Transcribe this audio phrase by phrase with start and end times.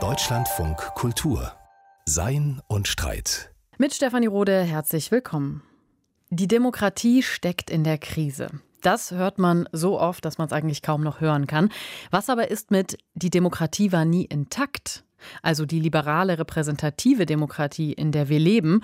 [0.00, 1.52] Deutschlandfunk Kultur
[2.06, 3.52] Sein und Streit.
[3.76, 5.62] Mit Stefanie Rode herzlich willkommen.
[6.30, 8.46] Die Demokratie steckt in der Krise.
[8.80, 11.68] Das hört man so oft, dass man es eigentlich kaum noch hören kann.
[12.10, 15.04] Was aber ist mit die Demokratie war nie intakt?
[15.42, 18.80] Also die liberale repräsentative Demokratie, in der wir leben.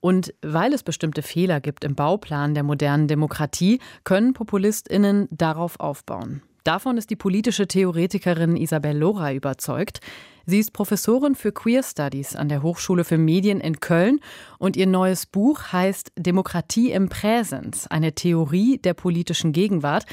[0.00, 6.42] Und weil es bestimmte Fehler gibt im Bauplan der modernen Demokratie, können Populistinnen darauf aufbauen.
[6.64, 10.00] Davon ist die politische Theoretikerin Isabel Lora überzeugt.
[10.46, 14.20] Sie ist Professorin für Queer Studies an der Hochschule für Medien in Köln
[14.58, 20.06] und ihr neues Buch heißt Demokratie im Präsens, eine Theorie der politischen Gegenwart.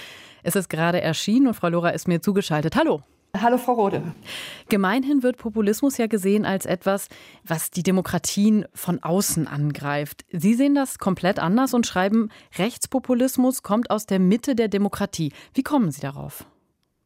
[0.43, 2.75] Es ist gerade erschienen und Frau Lora ist mir zugeschaltet.
[2.75, 3.02] Hallo.
[3.36, 4.02] Hallo, Frau Rode.
[4.70, 7.08] Gemeinhin wird Populismus ja gesehen als etwas,
[7.45, 10.26] was die Demokratien von außen angreift.
[10.31, 15.34] Sie sehen das komplett anders und schreiben, Rechtspopulismus kommt aus der Mitte der Demokratie.
[15.53, 16.45] Wie kommen Sie darauf?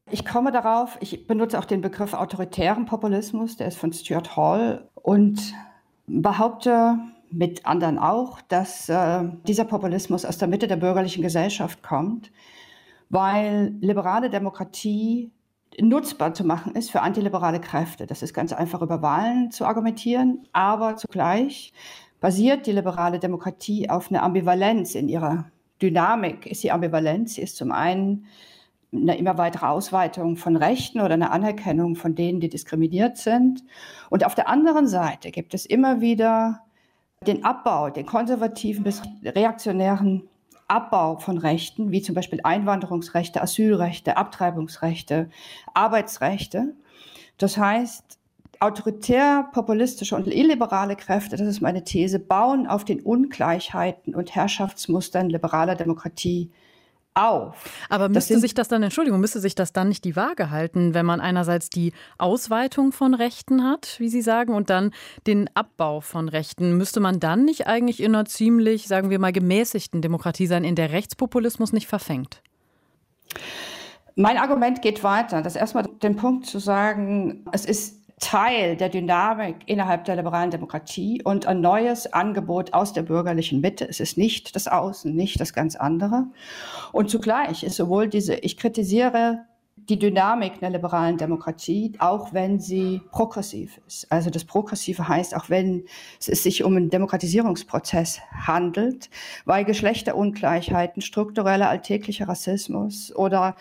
[0.09, 4.89] Ich komme darauf, ich benutze auch den Begriff autoritären Populismus, der ist von Stuart Hall
[4.95, 5.53] und
[6.07, 6.97] behaupte
[7.29, 12.31] mit anderen auch, dass äh, dieser Populismus aus der Mitte der bürgerlichen Gesellschaft kommt,
[13.09, 15.31] weil liberale Demokratie
[15.79, 18.07] nutzbar zu machen ist für antiliberale Kräfte.
[18.07, 21.73] Das ist ganz einfach über Wahlen zu argumentieren, aber zugleich
[22.19, 25.45] basiert die liberale Demokratie auf einer Ambivalenz in ihrer
[25.81, 26.45] Dynamik.
[26.45, 28.25] Ist die Ambivalenz, sie ist zum einen
[28.93, 33.63] eine immer weitere Ausweitung von Rechten oder eine Anerkennung von denen, die diskriminiert sind.
[34.09, 36.63] Und auf der anderen Seite gibt es immer wieder
[37.25, 40.27] den Abbau, den konservativen bis reaktionären
[40.71, 45.29] Abbau von Rechten, wie zum Beispiel Einwanderungsrechte, Asylrechte, Abtreibungsrechte,
[45.73, 46.75] Arbeitsrechte.
[47.37, 48.17] Das heißt,
[48.61, 55.29] autoritär, populistische und illiberale Kräfte, das ist meine These, bauen auf den Ungleichheiten und Herrschaftsmustern
[55.29, 56.51] liberaler Demokratie
[57.13, 57.55] auf.
[57.89, 61.05] Aber müsste sich das dann, Entschuldigung, müsste sich das dann nicht die Waage halten, wenn
[61.05, 64.91] man einerseits die Ausweitung von Rechten hat, wie Sie sagen, und dann
[65.27, 66.77] den Abbau von Rechten?
[66.77, 70.75] Müsste man dann nicht eigentlich in einer ziemlich, sagen wir mal, gemäßigten Demokratie sein, in
[70.75, 72.41] der Rechtspopulismus nicht verfängt?
[74.15, 75.41] Mein Argument geht weiter.
[75.41, 81.21] Das erstmal den Punkt zu sagen, es ist Teil der Dynamik innerhalb der liberalen Demokratie
[81.23, 83.89] und ein neues Angebot aus der bürgerlichen Mitte.
[83.89, 86.27] Es ist nicht das Außen, nicht das ganz andere.
[86.93, 89.45] Und zugleich ist sowohl diese, ich kritisiere
[89.75, 94.11] die Dynamik der liberalen Demokratie, auch wenn sie progressiv ist.
[94.11, 95.85] Also das Progressive heißt, auch wenn
[96.19, 99.09] es sich um einen Demokratisierungsprozess handelt,
[99.45, 103.55] weil Geschlechterungleichheiten, struktureller alltäglicher Rassismus oder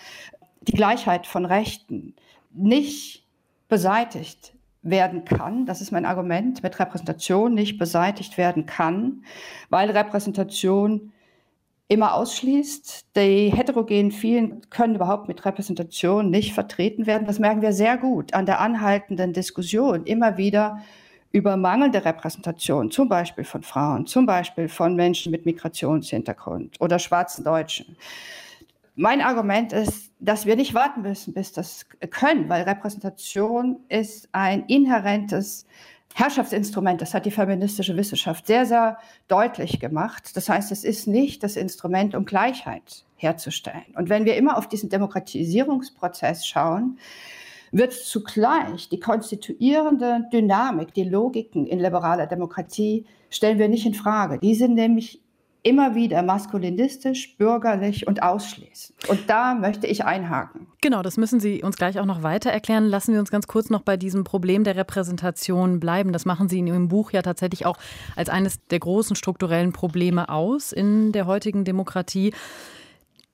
[0.61, 2.15] die Gleichheit von Rechten
[2.53, 3.25] nicht
[3.71, 9.25] beseitigt werden kann, das ist mein Argument, mit Repräsentation nicht beseitigt werden kann,
[9.69, 11.13] weil Repräsentation
[11.89, 13.17] immer ausschließt.
[13.17, 17.27] Die heterogenen vielen können überhaupt mit Repräsentation nicht vertreten werden.
[17.27, 20.81] Das merken wir sehr gut an der anhaltenden Diskussion immer wieder
[21.33, 27.45] über mangelnde Repräsentation, zum Beispiel von Frauen, zum Beispiel von Menschen mit Migrationshintergrund oder schwarzen
[27.45, 27.97] Deutschen.
[29.01, 34.67] Mein Argument ist, dass wir nicht warten müssen, bis das können, weil Repräsentation ist ein
[34.67, 35.65] inhärentes
[36.13, 37.01] Herrschaftsinstrument.
[37.01, 40.37] Das hat die feministische Wissenschaft sehr, sehr deutlich gemacht.
[40.37, 43.87] Das heißt, es ist nicht das Instrument, um Gleichheit herzustellen.
[43.95, 46.99] Und wenn wir immer auf diesen Demokratisierungsprozess schauen,
[47.73, 54.39] wird zugleich die konstituierende Dynamik, die Logiken in liberaler Demokratie, stellen wir nicht in Frage.
[54.39, 55.23] Die sind nämlich
[55.63, 59.09] immer wieder maskulinistisch, bürgerlich und ausschließend.
[59.09, 60.67] Und da möchte ich einhaken.
[60.81, 62.87] Genau, das müssen Sie uns gleich auch noch weiter erklären.
[62.87, 66.13] Lassen wir uns ganz kurz noch bei diesem Problem der Repräsentation bleiben.
[66.13, 67.77] Das machen Sie in Ihrem Buch ja tatsächlich auch
[68.17, 72.33] als eines der großen strukturellen Probleme aus in der heutigen Demokratie.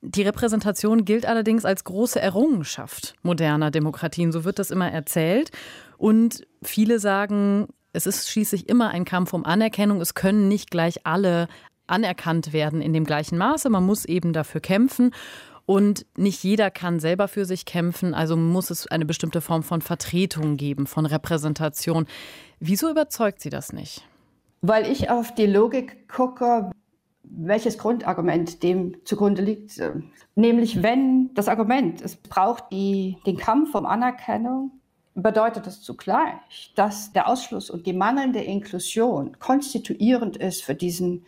[0.02, 4.32] Die Repräsentation gilt allerdings als große Errungenschaft moderner Demokratien.
[4.32, 5.50] So wird das immer erzählt.
[5.96, 10.02] Und viele sagen, es ist schließlich immer ein Kampf um Anerkennung.
[10.02, 11.48] Es können nicht gleich alle
[11.86, 13.70] anerkannt werden in dem gleichen Maße.
[13.70, 15.12] Man muss eben dafür kämpfen.
[15.66, 19.82] Und nicht jeder kann selber für sich kämpfen, also muss es eine bestimmte Form von
[19.82, 22.06] Vertretung geben, von Repräsentation.
[22.60, 24.06] Wieso überzeugt Sie das nicht?
[24.62, 26.70] Weil ich auf die Logik gucke,
[27.24, 29.82] welches Grundargument dem zugrunde liegt.
[30.36, 34.70] Nämlich, wenn das Argument, es braucht die, den Kampf um Anerkennung,
[35.14, 41.24] bedeutet es zugleich, dass der Ausschluss und die mangelnde Inklusion konstituierend ist für diesen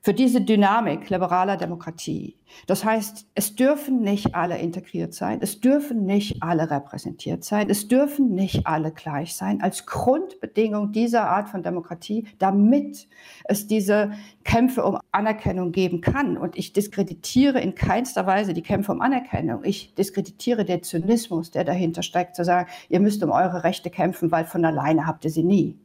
[0.00, 2.37] für diese Dynamik liberaler Demokratie.
[2.66, 7.88] Das heißt, es dürfen nicht alle integriert sein, es dürfen nicht alle repräsentiert sein, es
[7.88, 13.08] dürfen nicht alle gleich sein, als Grundbedingung dieser Art von Demokratie, damit
[13.44, 14.12] es diese
[14.44, 16.38] Kämpfe um Anerkennung geben kann.
[16.38, 19.62] Und ich diskreditiere in keinster Weise die Kämpfe um Anerkennung.
[19.64, 24.30] Ich diskreditiere den Zynismus, der dahinter steckt, zu sagen, ihr müsst um eure Rechte kämpfen,
[24.30, 25.78] weil von alleine habt ihr sie nie.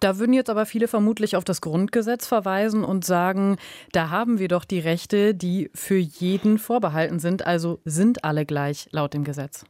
[0.00, 3.56] Da würden jetzt aber viele vermutlich auf das Grundgesetz verweisen und sagen,
[3.92, 8.88] da haben wir doch die Rechte, die für jeden vorbehalten sind, also sind alle gleich
[8.92, 9.64] laut dem Gesetz.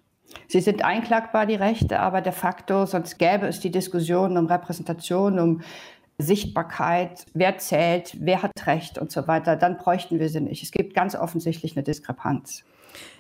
[0.49, 5.39] Sie sind einklagbar, die Rechte, aber de facto, sonst gäbe es die Diskussion um Repräsentation,
[5.39, 5.63] um
[6.19, 10.63] Sichtbarkeit, wer zählt, wer hat Recht und so weiter, dann bräuchten wir sie nicht.
[10.63, 12.63] Es gibt ganz offensichtlich eine Diskrepanz.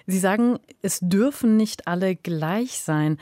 [0.07, 3.19] Sie sagen, es dürfen nicht alle gleich sein.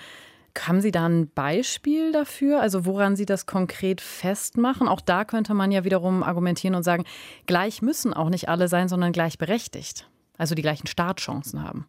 [0.66, 4.88] Haben Sie da ein Beispiel dafür, also woran Sie das konkret festmachen?
[4.88, 7.04] Auch da könnte man ja wiederum argumentieren und sagen,
[7.46, 11.86] gleich müssen auch nicht alle sein, sondern gleichberechtigt, also die gleichen Startchancen haben.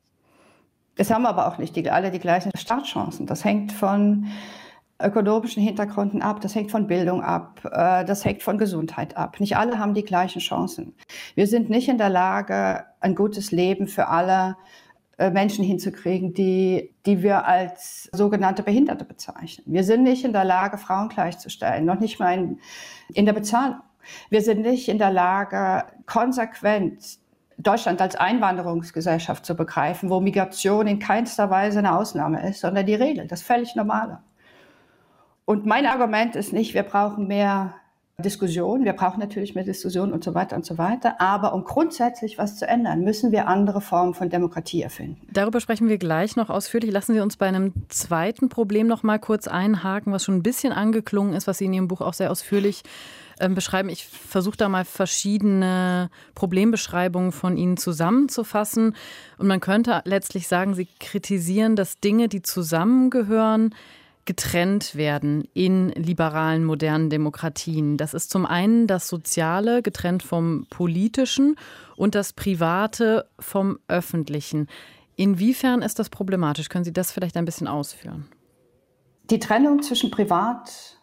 [0.96, 3.26] Es haben aber auch nicht die, alle die gleichen Startchancen.
[3.26, 4.28] Das hängt von
[5.02, 9.40] ökonomischen Hintergründen ab, das hängt von Bildung ab, äh, das hängt von Gesundheit ab.
[9.40, 10.94] Nicht alle haben die gleichen Chancen.
[11.36, 14.58] Wir sind nicht in der Lage, ein gutes Leben für alle
[15.20, 19.66] Menschen hinzukriegen, die, die wir als sogenannte Behinderte bezeichnen.
[19.68, 22.60] Wir sind nicht in der Lage, Frauen gleichzustellen, noch nicht mal in,
[23.14, 23.82] in der Bezahlung.
[24.30, 27.20] Wir sind nicht in der Lage, konsequent
[27.58, 32.96] Deutschland als Einwanderungsgesellschaft zu begreifen, wo Migration in keinster Weise eine Ausnahme ist, sondern die
[32.96, 34.20] Regel, das völlig Normale.
[35.44, 37.74] Und mein Argument ist nicht, wir brauchen mehr
[38.20, 41.20] Diskussion, wir brauchen natürlich mehr Diskussion und so weiter und so weiter.
[41.20, 45.22] Aber um grundsätzlich was zu ändern, müssen wir andere Formen von Demokratie erfinden.
[45.32, 46.92] Darüber sprechen wir gleich noch ausführlich.
[46.92, 50.72] Lassen Sie uns bei einem zweiten Problem noch mal kurz einhaken, was schon ein bisschen
[50.74, 52.84] angeklungen ist, was Sie in Ihrem Buch auch sehr ausführlich
[53.40, 53.90] äh, beschreiben.
[53.90, 58.96] Ich versuche da mal verschiedene Problembeschreibungen von Ihnen zusammenzufassen.
[59.38, 63.74] Und man könnte letztlich sagen, Sie kritisieren, dass Dinge, die zusammengehören,
[64.30, 67.98] getrennt werden in liberalen modernen Demokratien.
[67.98, 71.56] Das ist zum einen das Soziale getrennt vom Politischen
[71.96, 74.68] und das Private vom Öffentlichen.
[75.16, 76.70] Inwiefern ist das problematisch?
[76.70, 78.28] Können Sie das vielleicht ein bisschen ausführen?
[79.32, 81.00] Die Trennung zwischen privat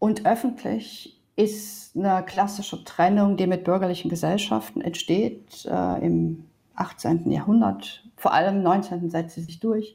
[0.00, 5.64] und öffentlich ist eine klassische Trennung, die mit bürgerlichen Gesellschaften entsteht.
[5.70, 7.30] Äh, Im 18.
[7.30, 9.08] Jahrhundert, vor allem im 19.
[9.08, 9.94] setzt sie sich durch.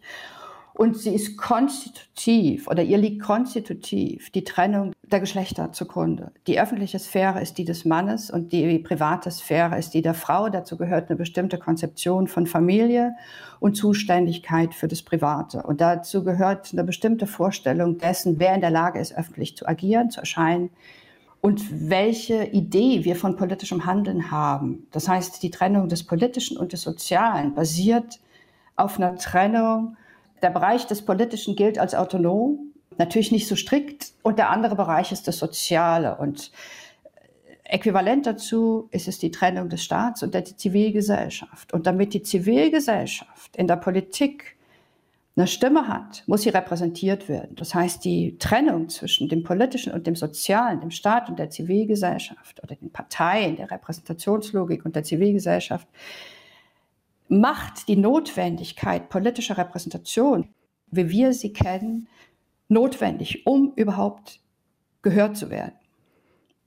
[0.82, 6.32] Und sie ist konstitutiv oder ihr liegt konstitutiv die Trennung der Geschlechter zugrunde.
[6.48, 10.50] Die öffentliche Sphäre ist die des Mannes und die private Sphäre ist die der Frau.
[10.50, 13.14] Dazu gehört eine bestimmte Konzeption von Familie
[13.60, 15.62] und Zuständigkeit für das Private.
[15.62, 20.10] Und dazu gehört eine bestimmte Vorstellung dessen, wer in der Lage ist, öffentlich zu agieren,
[20.10, 20.72] zu erscheinen
[21.42, 21.62] und
[21.92, 24.88] welche Idee wir von politischem Handeln haben.
[24.90, 28.20] Das heißt, die Trennung des Politischen und des Sozialen basiert
[28.76, 29.96] auf einer Trennung
[30.42, 35.12] der Bereich des Politischen gilt als autonom, natürlich nicht so strikt, und der andere Bereich
[35.12, 36.18] ist das Soziale.
[36.18, 36.52] Und
[37.64, 41.74] äquivalent dazu ist es die Trennung des Staats und der Zivilgesellschaft.
[41.74, 44.58] Und damit die Zivilgesellschaft in der Politik
[45.38, 47.56] eine Stimme hat, muss sie repräsentiert werden.
[47.56, 52.62] Das heißt, die Trennung zwischen dem Politischen und dem Sozialen, dem Staat und der Zivilgesellschaft
[52.62, 55.88] oder den Parteien, der Repräsentationslogik und der Zivilgesellschaft
[57.32, 60.50] macht die Notwendigkeit politischer Repräsentation,
[60.88, 62.10] wie wir sie kennen,
[62.68, 64.42] notwendig, um überhaupt
[65.02, 65.76] gehört zu werden.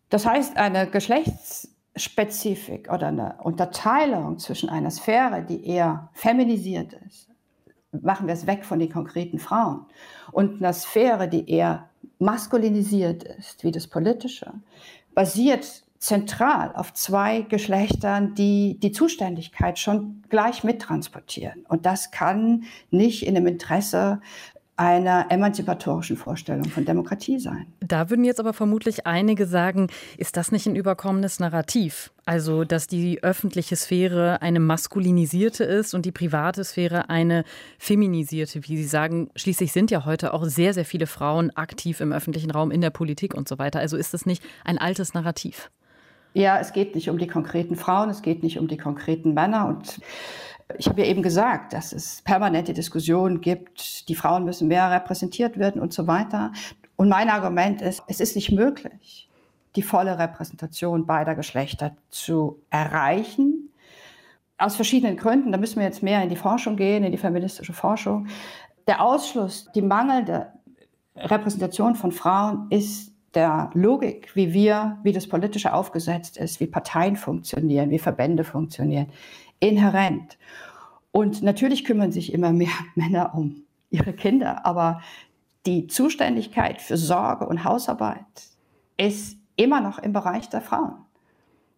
[0.08, 7.28] Das heißt, eine Geschlechtsspezifik oder eine Unterteilung zwischen einer Sphäre, die eher feminisiert ist,
[7.92, 9.84] machen wir es weg von den konkreten Frauen,
[10.32, 14.50] und einer Sphäre, die eher maskulinisiert ist, wie das Politische,
[15.14, 21.64] basiert zentral auf zwei Geschlechtern, die die Zuständigkeit schon gleich mittransportieren.
[21.66, 24.20] Und das kann nicht in dem Interesse
[24.76, 27.66] einer emanzipatorischen Vorstellung von Demokratie sein.
[27.80, 29.86] Da würden jetzt aber vermutlich einige sagen,
[30.18, 32.12] ist das nicht ein überkommenes Narrativ?
[32.26, 37.44] Also, dass die öffentliche Sphäre eine maskulinisierte ist und die private Sphäre eine
[37.78, 39.30] feminisierte, wie Sie sagen.
[39.36, 42.90] Schließlich sind ja heute auch sehr, sehr viele Frauen aktiv im öffentlichen Raum, in der
[42.90, 43.78] Politik und so weiter.
[43.78, 45.70] Also ist das nicht ein altes Narrativ?
[46.34, 49.68] Ja, es geht nicht um die konkreten Frauen, es geht nicht um die konkreten Männer.
[49.68, 50.00] Und
[50.76, 55.58] ich habe ja eben gesagt, dass es permanente Diskussionen gibt, die Frauen müssen mehr repräsentiert
[55.58, 56.52] werden und so weiter.
[56.96, 59.28] Und mein Argument ist, es ist nicht möglich,
[59.76, 63.70] die volle Repräsentation beider Geschlechter zu erreichen.
[64.58, 67.72] Aus verschiedenen Gründen, da müssen wir jetzt mehr in die Forschung gehen, in die feministische
[67.72, 68.26] Forschung.
[68.88, 70.48] Der Ausschluss, die mangelnde
[71.16, 77.16] Repräsentation von Frauen ist der Logik, wie wir, wie das Politische aufgesetzt ist, wie Parteien
[77.16, 79.08] funktionieren, wie Verbände funktionieren,
[79.60, 80.38] inhärent.
[81.12, 85.00] Und natürlich kümmern sich immer mehr Männer um ihre Kinder, aber
[85.66, 88.24] die Zuständigkeit für Sorge und Hausarbeit
[88.96, 90.96] ist immer noch im Bereich der Frauen.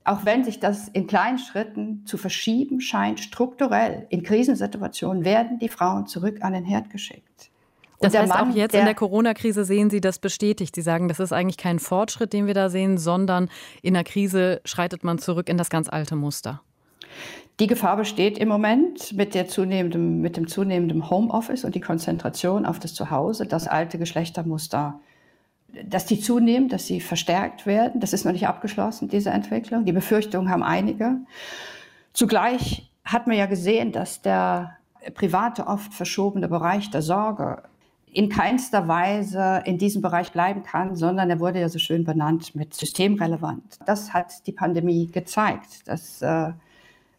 [0.05, 5.69] Auch wenn sich das in kleinen Schritten zu verschieben scheint, strukturell in Krisensituationen werden die
[5.69, 7.51] Frauen zurück an den Herd geschickt.
[8.01, 10.75] Das heißt, Mann, auch jetzt in der Corona-Krise sehen Sie das bestätigt.
[10.75, 13.49] Sie sagen, das ist eigentlich kein Fortschritt, den wir da sehen, sondern
[13.83, 16.61] in der Krise schreitet man zurück in das ganz alte Muster.
[17.59, 22.67] Die Gefahr besteht im Moment mit, der zunehmendem, mit dem zunehmenden Homeoffice und die Konzentration
[22.67, 25.01] auf das Zuhause, das alte Geschlechtermuster,
[25.85, 28.01] dass die zunehmen, dass sie verstärkt werden.
[28.01, 29.87] Das ist noch nicht abgeschlossen, diese Entwicklung.
[29.87, 31.17] Die Befürchtungen haben einige.
[32.13, 34.77] Zugleich hat man ja gesehen, dass der
[35.15, 37.63] private, oft verschobene Bereich der Sorge
[38.17, 42.55] in keinster Weise in diesem Bereich bleiben kann, sondern er wurde ja so schön benannt
[42.55, 43.79] mit systemrelevant.
[43.85, 46.53] Das hat die Pandemie gezeigt, dass äh,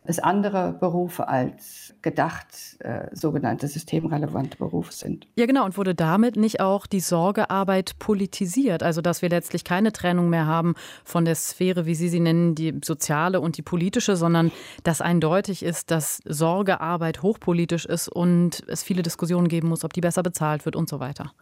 [0.07, 5.27] es andere Berufe als gedacht äh, sogenannte systemrelevante Berufe sind.
[5.35, 5.65] Ja, genau.
[5.65, 8.83] Und wurde damit nicht auch die Sorgearbeit politisiert?
[8.83, 12.55] Also, dass wir letztlich keine Trennung mehr haben von der Sphäre, wie Sie sie nennen,
[12.55, 14.51] die soziale und die politische, sondern
[14.83, 20.01] dass eindeutig ist, dass Sorgearbeit hochpolitisch ist und es viele Diskussionen geben muss, ob die
[20.01, 21.33] besser bezahlt wird und so weiter.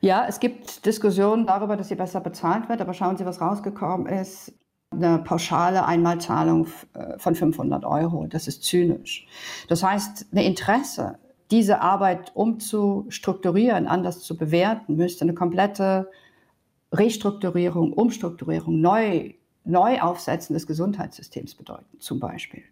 [0.00, 4.06] Ja, es gibt Diskussionen darüber, dass sie besser bezahlt wird, aber schauen Sie, was rausgekommen
[4.06, 4.52] ist
[4.92, 8.26] eine pauschale Einmalzahlung äh, von 500 Euro.
[8.26, 9.26] Das ist zynisch.
[9.68, 11.18] Das heißt, ein Interesse,
[11.50, 16.10] diese Arbeit umzustrukturieren, anders zu bewerten, müsste eine komplette
[16.92, 19.32] Restrukturierung, Umstrukturierung, neu,
[19.64, 22.62] Neuaufsetzen des Gesundheitssystems bedeuten, zum Beispiel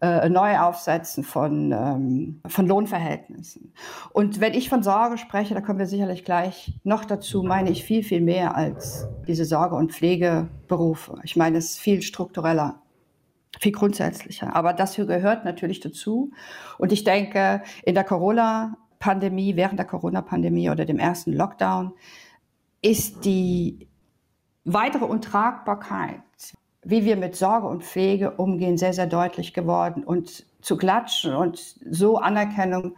[0.00, 3.72] äh, Neuaufsetzen von, ähm, von Lohnverhältnissen.
[4.12, 7.84] Und wenn ich von Sorge spreche, da kommen wir sicherlich gleich noch dazu, meine ich
[7.84, 11.18] viel, viel mehr als diese Sorge- und Pflegeberufe.
[11.24, 12.82] Ich meine es ist viel struktureller
[13.60, 14.54] viel grundsätzlicher.
[14.54, 16.30] Aber das gehört natürlich dazu.
[16.76, 21.92] Und ich denke, in der Corona-Pandemie, während der Corona-Pandemie oder dem ersten Lockdown,
[22.82, 23.88] ist die
[24.72, 26.22] weitere Untragbarkeit
[26.84, 30.04] wie wir mit Sorge und Pflege umgehen, sehr, sehr deutlich geworden.
[30.04, 31.58] Und zu klatschen und
[31.90, 32.96] so Anerkennung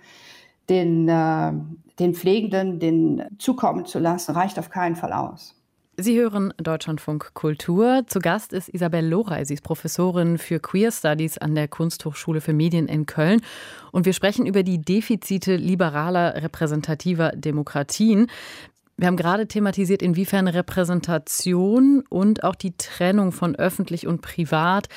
[0.69, 1.53] den, äh,
[1.99, 5.57] den Pflegenden den zukommen zu lassen, reicht auf keinen Fall aus.
[5.97, 8.05] Sie hören Deutschlandfunk Kultur.
[8.07, 9.45] Zu Gast ist Isabel Lorey.
[9.45, 13.43] Sie ist Professorin für Queer Studies an der Kunsthochschule für Medien in Köln.
[13.93, 18.29] Und wir sprechen über die Defizite liberaler repräsentativer Demokratien.
[19.01, 24.91] Wir haben gerade thematisiert, inwiefern Repräsentation und auch die Trennung von öffentlich und privat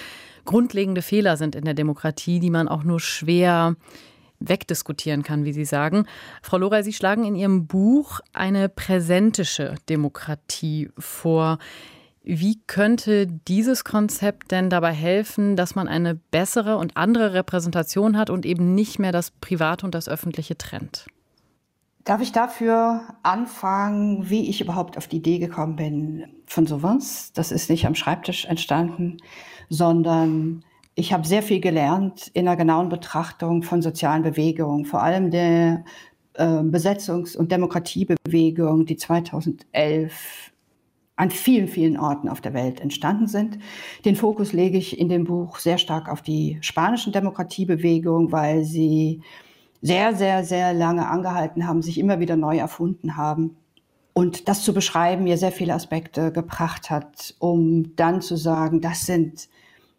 [0.44, 3.78] grundlegende Fehler sind in der Demokratie, die man auch nur schwer
[4.42, 6.06] wegdiskutieren kann, wie Sie sagen.
[6.42, 11.58] Frau Lora, Sie schlagen in Ihrem Buch eine präsentische Demokratie vor.
[12.24, 18.30] Wie könnte dieses Konzept denn dabei helfen, dass man eine bessere und andere Repräsentation hat
[18.30, 21.06] und eben nicht mehr das Private und das Öffentliche trennt?
[22.04, 27.32] Darf ich dafür anfangen, wie ich überhaupt auf die Idee gekommen bin von sowas?
[27.34, 29.18] Das ist nicht am Schreibtisch entstanden,
[29.70, 35.32] sondern ich habe sehr viel gelernt in der genauen Betrachtung von sozialen Bewegungen, vor allem
[35.32, 35.86] der
[36.34, 40.52] äh, Besetzungs- und Demokratiebewegung, die 2011
[41.16, 43.60] an vielen, vielen Orten auf der Welt entstanden sind.
[44.04, 49.22] Den Fokus lege ich in dem Buch sehr stark auf die spanischen Demokratiebewegung, weil sie
[49.84, 53.58] sehr, sehr, sehr lange angehalten haben, sich immer wieder neu erfunden haben.
[54.14, 59.06] Und das zu beschreiben mir sehr viele Aspekte gebracht hat, um dann zu sagen, das
[59.06, 59.50] sind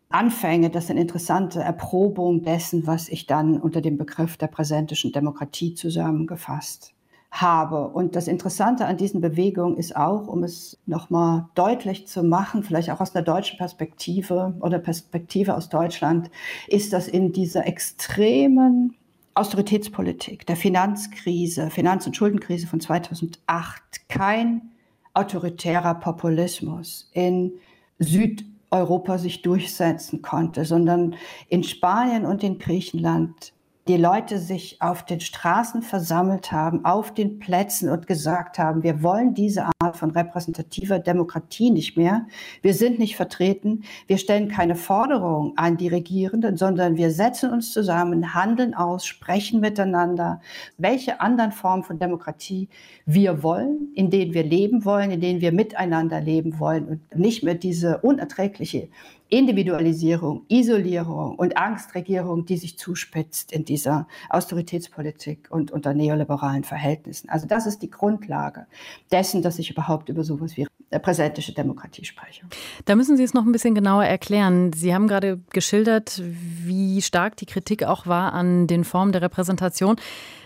[0.08, 5.74] Anfänge, das sind interessante Erprobungen dessen, was ich dann unter dem Begriff der präsentischen Demokratie
[5.74, 6.94] zusammengefasst
[7.30, 7.88] habe.
[7.88, 12.90] Und das Interessante an diesen Bewegungen ist auch, um es nochmal deutlich zu machen, vielleicht
[12.90, 16.30] auch aus der deutschen Perspektive oder Perspektive aus Deutschland,
[16.68, 18.96] ist, dass in dieser extremen
[19.34, 24.70] Austeritätspolitik, der Finanzkrise, Finanz- und Schuldenkrise von 2008 kein
[25.12, 27.52] autoritärer Populismus in
[27.98, 31.16] Südeuropa sich durchsetzen konnte, sondern
[31.48, 33.52] in Spanien und in Griechenland
[33.86, 39.02] die Leute sich auf den Straßen versammelt haben, auf den Plätzen und gesagt haben, wir
[39.02, 42.26] wollen diese von repräsentativer Demokratie nicht mehr.
[42.62, 43.84] Wir sind nicht vertreten.
[44.06, 49.60] Wir stellen keine Forderungen an die Regierenden, sondern wir setzen uns zusammen, handeln aus, sprechen
[49.60, 50.40] miteinander,
[50.78, 52.68] welche anderen Formen von Demokratie
[53.06, 57.42] wir wollen, in denen wir leben wollen, in denen wir miteinander leben wollen und nicht
[57.42, 58.88] mehr diese unerträgliche
[59.28, 67.28] Individualisierung, Isolierung und Angstregierung, die sich zuspitzt in dieser Austeritätspolitik und unter neoliberalen Verhältnissen.
[67.30, 68.66] Also das ist die Grundlage
[69.10, 70.66] dessen, dass ich überhaupt über sowas wie
[71.00, 72.42] präsentische Demokratie spreche.
[72.84, 74.72] Da müssen Sie es noch ein bisschen genauer erklären.
[74.72, 79.96] Sie haben gerade geschildert, wie stark die Kritik auch war an den Formen der Repräsentation.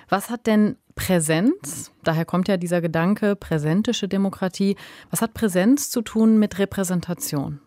[0.09, 4.77] Was hat denn Präsenz, daher kommt ja dieser Gedanke, präsentische Demokratie,
[5.11, 7.61] was hat Präsenz zu tun mit Repräsentation?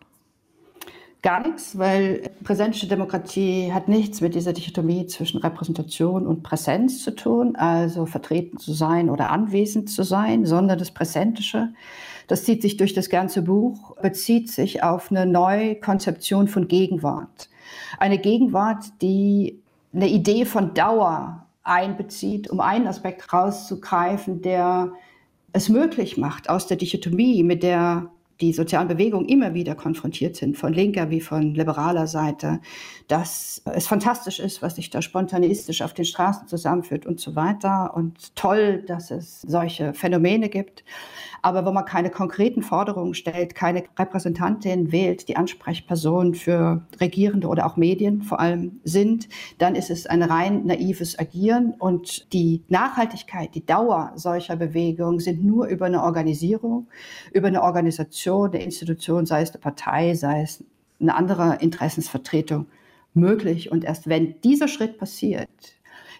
[1.22, 7.14] Gar nichts, weil präsentische Demokratie hat nichts mit dieser Dichotomie zwischen Repräsentation und Präsenz zu
[7.14, 11.68] tun, also vertreten zu sein oder anwesend zu sein, sondern das Präsentische,
[12.26, 17.48] das zieht sich durch das ganze Buch, bezieht sich auf eine neue Konzeption von Gegenwart.
[17.98, 19.60] Eine Gegenwart, die
[19.92, 24.90] eine Idee von Dauer einbezieht, um einen Aspekt rauszugreifen, der
[25.52, 28.10] es möglich macht, aus der Dichotomie, mit der
[28.42, 32.60] die sozialen Bewegungen immer wieder konfrontiert sind, von linker wie von liberaler Seite,
[33.06, 37.94] dass es fantastisch ist, was sich da spontanistisch auf den Straßen zusammenführt und so weiter
[37.94, 40.84] und toll, dass es solche Phänomene gibt.
[41.40, 47.66] Aber wo man keine konkreten Forderungen stellt, keine Repräsentantin wählt, die Ansprechpersonen für Regierende oder
[47.66, 53.54] auch Medien vor allem sind, dann ist es ein rein naives Agieren und die Nachhaltigkeit,
[53.54, 56.88] die Dauer solcher Bewegungen sind nur über eine Organisierung,
[57.32, 57.62] über eine
[58.32, 60.64] Organisation, eine Institution, sei es eine Partei, sei es
[61.00, 62.66] eine andere Interessensvertretung
[63.14, 63.70] möglich.
[63.70, 65.48] Und erst wenn dieser Schritt passiert,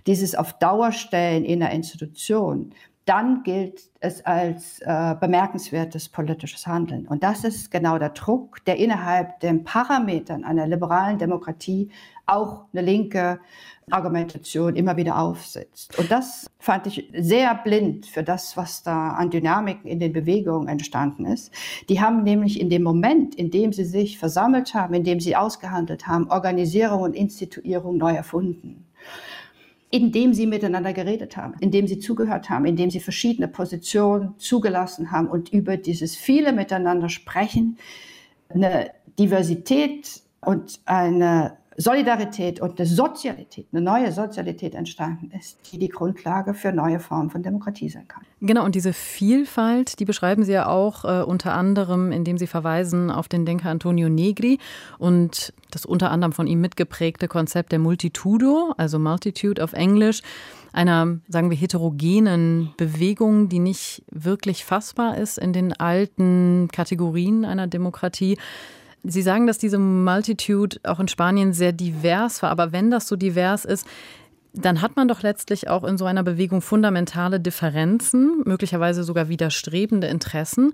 [0.07, 2.73] dieses auf Dauer stellen in einer Institution,
[3.05, 7.09] dann gilt es als äh, bemerkenswertes politisches Handeln.
[7.09, 11.91] Und das ist genau der Druck, der innerhalb den Parametern einer liberalen Demokratie
[12.27, 13.41] auch eine linke
[13.91, 15.99] Argumentation immer wieder aufsetzt.
[15.99, 20.69] Und das fand ich sehr blind für das, was da an Dynamiken in den Bewegungen
[20.69, 21.53] entstanden ist.
[21.89, 25.37] Die haben nämlich in dem Moment, in dem sie sich versammelt haben, in dem sie
[25.37, 28.87] ausgehandelt haben, Organisierung und Instituierung neu erfunden
[29.95, 35.29] indem sie miteinander geredet haben, indem sie zugehört haben, indem sie verschiedene Positionen zugelassen haben
[35.29, 37.77] und über dieses viele Miteinander sprechen,
[38.49, 45.89] eine Diversität und eine Solidarität und eine Sozialität, eine neue Sozialität entstanden ist, die die
[45.89, 48.23] Grundlage für neue Formen von Demokratie sein kann.
[48.41, 53.11] Genau, und diese Vielfalt, die beschreiben Sie ja auch äh, unter anderem, indem Sie verweisen
[53.11, 54.59] auf den Denker Antonio Negri
[54.99, 60.23] und das unter anderem von ihm mitgeprägte Konzept der Multitudo, also Multitude auf Englisch,
[60.73, 67.67] einer, sagen wir, heterogenen Bewegung, die nicht wirklich fassbar ist in den alten Kategorien einer
[67.67, 68.39] Demokratie.
[69.05, 72.51] Sie sagen, dass diese Multitude auch in Spanien sehr divers war.
[72.51, 73.87] Aber wenn das so divers ist,
[74.55, 80.07] dann hat man doch letztlich auch in so einer Bewegung fundamentale Differenzen, möglicherweise sogar widerstrebende
[80.07, 80.73] Interessen.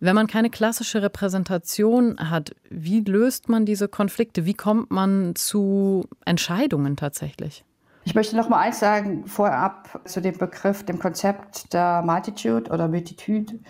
[0.00, 4.46] Wenn man keine klassische Repräsentation hat, wie löst man diese Konflikte?
[4.46, 7.64] Wie kommt man zu Entscheidungen tatsächlich?
[8.04, 12.88] Ich möchte noch mal eins sagen vorab zu dem Begriff, dem Konzept der Multitude oder
[12.88, 13.60] Multitude.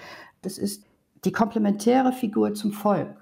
[0.42, 0.84] Das ist
[1.24, 3.19] die komplementäre Figur zum Volk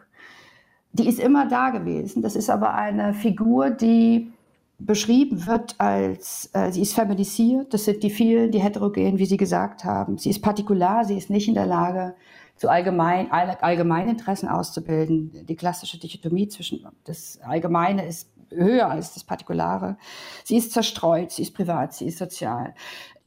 [0.98, 2.22] die ist immer da gewesen.
[2.22, 4.32] Das ist aber eine Figur, die
[4.78, 9.36] beschrieben wird als, äh, sie ist feminisiert, das sind die vielen, die heterogen, wie Sie
[9.36, 10.18] gesagt haben.
[10.18, 12.14] Sie ist partikular, sie ist nicht in der Lage,
[12.54, 15.46] zu allgemein, Allgemeininteressen auszubilden.
[15.46, 19.96] Die klassische Dichotomie zwischen das Allgemeine ist höher als das Partikulare.
[20.44, 22.74] Sie ist zerstreut, sie ist privat, sie ist sozial.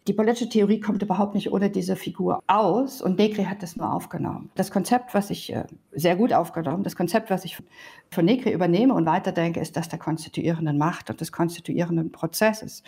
[0.07, 3.93] Die politische Theorie kommt überhaupt nicht ohne diese Figur aus und Negri hat das nur
[3.93, 4.49] aufgenommen.
[4.55, 7.61] Das Konzept, was ich äh, sehr gut aufgenommen, das Konzept, was ich
[8.09, 12.81] von Negri übernehme und weiterdenke, ist das der konstituierenden Macht und des konstituierenden Prozesses.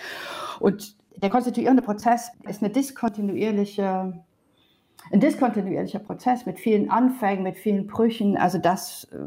[0.60, 4.24] Und der konstituierende Prozess ist eine diskontinuierliche
[5.12, 8.38] ein diskontinuierlicher Prozess mit vielen Anfängen, mit vielen Brüchen.
[8.38, 9.18] Also das, äh,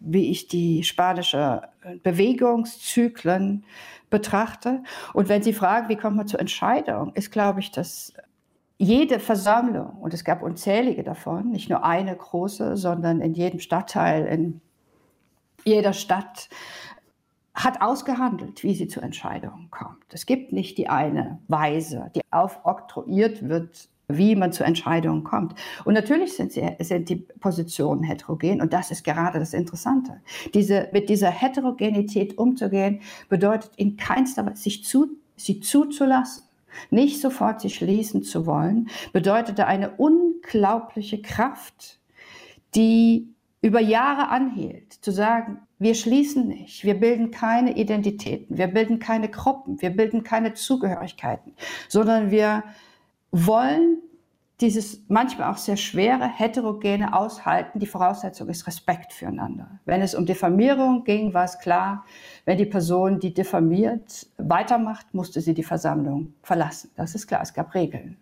[0.00, 1.62] wie ich die spanische
[2.02, 3.64] Bewegungszyklen
[4.12, 4.84] betrachte.
[5.12, 8.12] Und wenn Sie fragen, wie kommt man zur Entscheidung, ist, glaube ich, dass
[8.78, 14.26] jede Versammlung, und es gab unzählige davon, nicht nur eine große, sondern in jedem Stadtteil,
[14.26, 14.60] in
[15.64, 16.48] jeder Stadt,
[17.54, 20.04] hat ausgehandelt, wie sie zu Entscheidungen kommt.
[20.12, 25.54] Es gibt nicht die eine Weise, die aufoktroyiert wird wie man zu Entscheidungen kommt.
[25.84, 30.20] Und natürlich sind, sie, sind die Positionen heterogen und das ist gerade das Interessante.
[30.54, 36.44] Diese, mit dieser Heterogenität umzugehen, bedeutet in keinster Weise, sich zu, sie zuzulassen,
[36.90, 42.00] nicht sofort sich schließen zu wollen, bedeutete eine unglaubliche Kraft,
[42.74, 43.28] die
[43.60, 49.28] über Jahre anhielt, zu sagen, wir schließen nicht, wir bilden keine Identitäten, wir bilden keine
[49.28, 51.54] Gruppen, wir bilden keine Zugehörigkeiten,
[51.88, 52.64] sondern wir
[53.32, 53.98] wollen
[54.60, 57.80] dieses manchmal auch sehr schwere, heterogene Aushalten.
[57.80, 59.80] Die Voraussetzung ist Respekt füreinander.
[59.84, 62.04] Wenn es um Diffamierung ging, war es klar,
[62.44, 66.90] wenn die Person, die diffamiert, weitermacht, musste sie die Versammlung verlassen.
[66.94, 68.18] Das ist klar, es gab Regeln.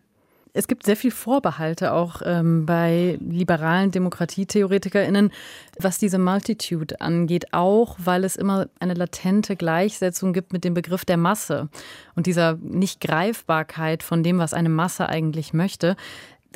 [0.53, 5.31] Es gibt sehr viel Vorbehalte auch ähm, bei liberalen DemokratietheoretikerInnen,
[5.79, 11.05] was diese Multitude angeht, auch weil es immer eine latente Gleichsetzung gibt mit dem Begriff
[11.05, 11.69] der Masse
[12.17, 15.97] und dieser Nicht-Greifbarkeit von dem, was eine Masse eigentlich möchte.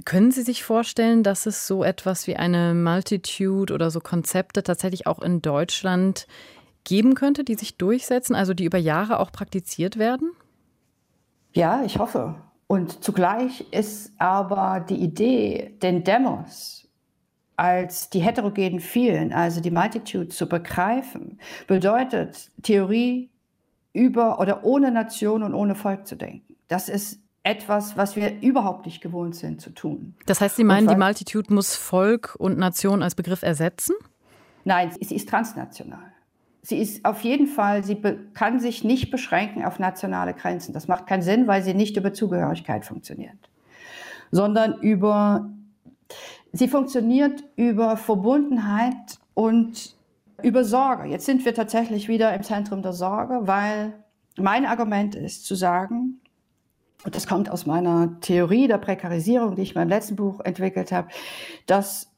[0.04, 5.06] Können Sie sich vorstellen, dass es so etwas wie eine Multitude oder so Konzepte tatsächlich
[5.06, 6.26] auch in Deutschland
[6.82, 10.32] geben könnte, die sich durchsetzen, also die über Jahre auch praktiziert werden?
[11.52, 12.34] Ja, ich hoffe.
[12.66, 16.88] Und zugleich ist aber die Idee, den Demos
[17.56, 23.30] als die heterogenen vielen, also die Multitude zu begreifen, bedeutet Theorie
[23.92, 26.56] über oder ohne Nation und ohne Volk zu denken.
[26.66, 30.14] Das ist etwas, was wir überhaupt nicht gewohnt sind zu tun.
[30.26, 33.94] Das heißt, Sie meinen, die Multitude muss Volk und Nation als Begriff ersetzen?
[34.64, 36.13] Nein, sie ist transnational.
[36.66, 38.00] Sie ist auf jeden Fall, sie
[38.32, 40.72] kann sich nicht beschränken auf nationale Grenzen.
[40.72, 43.36] Das macht keinen Sinn, weil sie nicht über Zugehörigkeit funktioniert,
[44.30, 45.50] sondern über,
[46.52, 49.94] sie funktioniert über Verbundenheit und
[50.42, 51.06] über Sorge.
[51.06, 53.92] Jetzt sind wir tatsächlich wieder im Zentrum der Sorge, weil
[54.38, 56.18] mein Argument ist zu sagen,
[57.04, 60.92] und das kommt aus meiner Theorie der Prekarisierung, die ich in meinem letzten Buch entwickelt
[60.92, 61.08] habe,
[61.66, 62.13] dass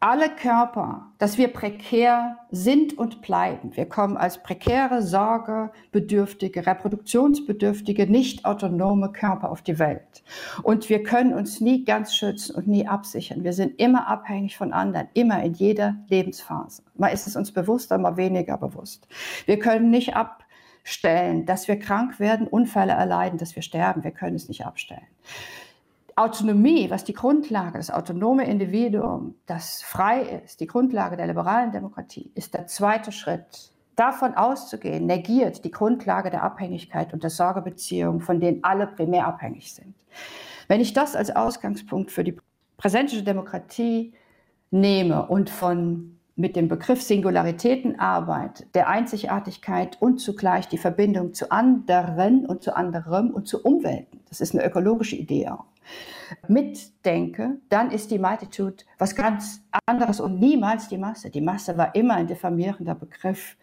[0.00, 3.76] alle Körper, dass wir prekär sind und bleiben.
[3.76, 10.22] Wir kommen als prekäre, sorgebedürftige, reproduktionsbedürftige, nicht autonome Körper auf die Welt.
[10.62, 13.42] Und wir können uns nie ganz schützen und nie absichern.
[13.42, 16.84] Wir sind immer abhängig von anderen, immer in jeder Lebensphase.
[16.94, 19.08] Mal ist es uns bewusster, mal weniger bewusst.
[19.46, 20.44] Wir können nicht ab
[20.84, 24.04] stellen, dass wir krank werden, Unfälle erleiden, dass wir sterben.
[24.04, 25.06] Wir können es nicht abstellen.
[26.18, 32.32] Autonomie, was die Grundlage, das autonome Individuum, das frei ist, die Grundlage der liberalen Demokratie,
[32.34, 33.70] ist der zweite Schritt.
[33.94, 39.72] Davon auszugehen, negiert die Grundlage der Abhängigkeit und der Sorgebeziehung, von denen alle primär abhängig
[39.72, 39.94] sind.
[40.66, 42.36] Wenn ich das als Ausgangspunkt für die
[42.76, 44.12] präsentische Demokratie
[44.72, 52.46] nehme und von mit dem Begriff Singularitätenarbeit, der Einzigartigkeit und zugleich die Verbindung zu anderen
[52.46, 54.20] und zu anderem und zu Umwelten.
[54.28, 55.64] Das ist eine ökologische Idee auch.
[56.46, 61.30] Mitdenke, dann ist die Multitude was ganz anderes und niemals die Masse.
[61.30, 63.56] Die Masse war immer ein diffamierender Begriff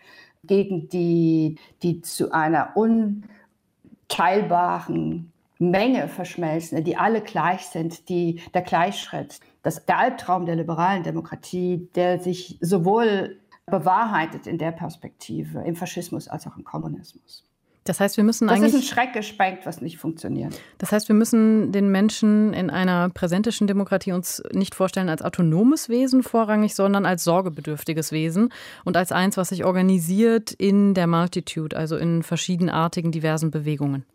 [0.43, 9.39] gegen die, die zu einer unteilbaren Menge verschmelzen, die alle gleich sind, die der Gleichschritt
[9.65, 16.27] das, der Albtraum der liberalen Demokratie, der sich sowohl bewahrheitet in der Perspektive im Faschismus
[16.27, 17.43] als auch im Kommunismus.
[17.83, 18.73] Das heißt, wir müssen das eigentlich.
[18.73, 20.59] Das ist ein Schreckgespenst, was nicht funktioniert.
[20.77, 25.89] Das heißt, wir müssen den Menschen in einer präsentischen Demokratie uns nicht vorstellen als autonomes
[25.89, 28.51] Wesen vorrangig, sondern als sorgebedürftiges Wesen
[28.83, 34.05] und als eins, was sich organisiert in der Multitude, also in verschiedenartigen, diversen Bewegungen.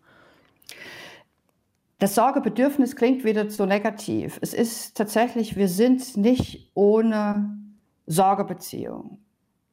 [2.01, 4.39] Das Sorgebedürfnis klingt wieder zu negativ.
[4.41, 7.59] Es ist tatsächlich, wir sind nicht ohne
[8.07, 9.19] Sorgebeziehung.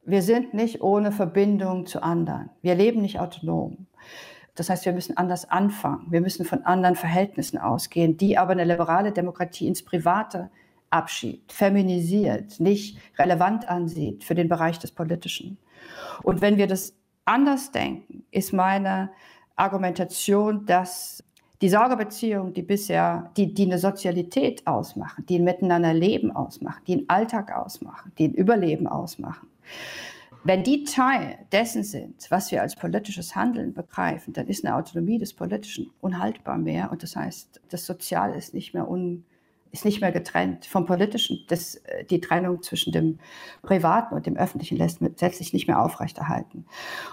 [0.04, 2.50] Wir sind nicht ohne Verbindung zu anderen.
[2.60, 3.86] Wir leben nicht autonom.
[4.54, 6.06] Das heißt, wir müssen anders anfangen.
[6.10, 10.50] Wir müssen von anderen Verhältnissen ausgehen, die aber eine liberale Demokratie ins Private
[10.90, 15.56] abschiebt, feminisiert, nicht relevant ansieht für den Bereich des Politischen.
[16.22, 19.10] Und wenn wir das anders denken, ist meine
[19.56, 21.24] Argumentation, dass
[21.60, 26.94] die Sorgebeziehungen, die bisher, die, die eine Sozialität ausmachen, die ein Miteinander Leben ausmachen, die
[26.94, 29.48] einen Alltag ausmachen, die ein Überleben ausmachen,
[30.44, 35.18] wenn die Teil dessen sind, was wir als politisches Handeln begreifen, dann ist eine Autonomie
[35.18, 36.90] des Politischen unhaltbar mehr.
[36.90, 39.24] Und das heißt, das Soziale ist nicht mehr un,
[39.72, 41.44] ist nicht mehr getrennt vom Politischen.
[41.48, 43.18] Das, äh, die Trennung zwischen dem
[43.62, 46.66] Privaten und dem Öffentlichen lässt sich nicht mehr aufrechterhalten.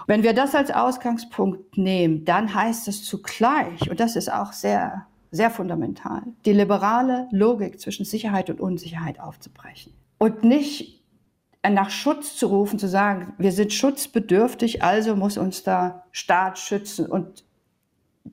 [0.06, 5.06] Wenn wir das als Ausgangspunkt nehmen, dann heißt es zugleich, und das ist auch sehr,
[5.30, 9.92] sehr fundamental, die liberale Logik zwischen Sicherheit und Unsicherheit aufzubrechen.
[10.18, 11.02] Und nicht
[11.68, 17.06] nach Schutz zu rufen, zu sagen, wir sind schutzbedürftig, also muss uns der Staat schützen
[17.06, 17.44] und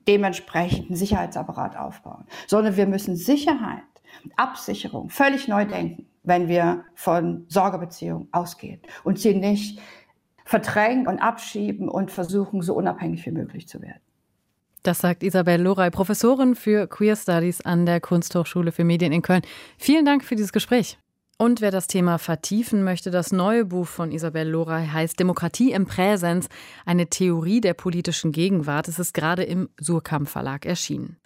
[0.08, 3.82] dementsprechend einen Sicherheitsapparat aufbauen, sondern wir müssen Sicherheit
[4.36, 9.80] Absicherung völlig neu denken, wenn wir von Sorgebeziehungen ausgehen und sie nicht
[10.44, 14.00] verdrängen und abschieben und versuchen, so unabhängig wie möglich zu werden.
[14.82, 19.40] Das sagt Isabel Lorey, Professorin für Queer Studies an der Kunsthochschule für Medien in Köln.
[19.78, 20.98] Vielen Dank für dieses Gespräch.
[21.38, 25.86] Und wer das Thema vertiefen möchte, das neue Buch von Isabel Lorey heißt Demokratie im
[25.86, 26.48] Präsens,
[26.84, 28.86] eine Theorie der politischen Gegenwart.
[28.86, 31.16] Es ist gerade im Surkamp Verlag erschienen.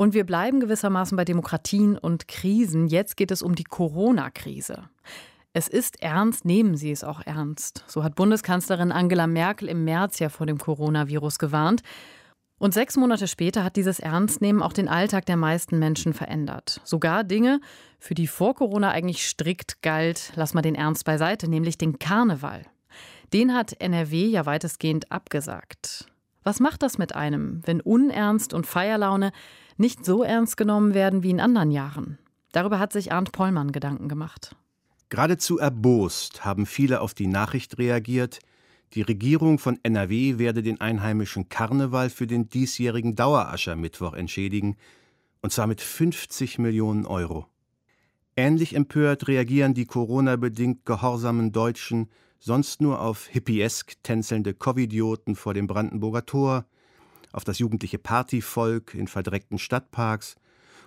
[0.00, 2.86] Und wir bleiben gewissermaßen bei Demokratien und Krisen.
[2.86, 4.88] Jetzt geht es um die Corona-Krise.
[5.52, 7.84] Es ist ernst, nehmen Sie es auch ernst.
[7.86, 11.82] So hat Bundeskanzlerin Angela Merkel im März ja vor dem Coronavirus gewarnt.
[12.58, 16.80] Und sechs Monate später hat dieses Ernstnehmen auch den Alltag der meisten Menschen verändert.
[16.82, 17.60] Sogar Dinge,
[17.98, 22.62] für die vor Corona eigentlich strikt galt, lass mal den Ernst beiseite, nämlich den Karneval.
[23.34, 26.06] Den hat NRW ja weitestgehend abgesagt.
[26.42, 29.32] Was macht das mit einem, wenn Unernst und Feierlaune
[29.80, 32.18] nicht so ernst genommen werden wie in anderen Jahren?
[32.52, 34.54] Darüber hat sich Arndt Pollmann Gedanken gemacht.
[35.08, 38.38] Geradezu erbost haben viele auf die Nachricht reagiert,
[38.94, 44.76] die Regierung von NRW werde den einheimischen Karneval für den diesjährigen Daueraschermittwoch entschädigen,
[45.42, 47.46] und zwar mit 50 Millionen Euro.
[48.36, 55.66] Ähnlich empört reagieren die Corona-bedingt gehorsamen Deutschen sonst nur auf hippiesk tänzelnde Covidioten vor dem
[55.66, 56.66] Brandenburger Tor,
[57.32, 60.36] auf das jugendliche Partyvolk in verdreckten Stadtparks